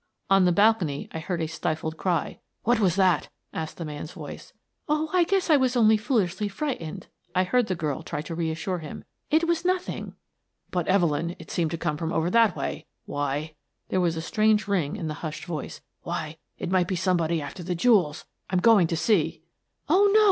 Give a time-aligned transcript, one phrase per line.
[0.31, 4.51] On the balcony I heard a stifled cry." What was that?" asked the man's voice."
[4.89, 8.79] Oh, I guess I was only foolishly frightened," I heard the girl try to reassure
[8.79, 9.03] him."
[9.39, 10.15] It was noth mg."
[10.71, 12.87] But, Evelyn, it seemed to come from over that way.
[13.05, 13.53] Why
[13.89, 17.61] —"there was a strange ring in the hushed voice —"why, it might be somebody after
[17.61, 18.25] the jewels!
[18.49, 19.43] I'm going to see."
[19.87, 20.19] "Oh, no!